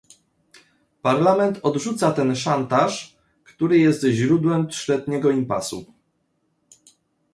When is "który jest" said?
3.43-4.03